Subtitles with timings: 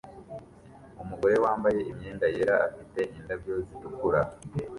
[1.03, 4.21] Umugore wambaye imyenda yera afite indabyo zitukura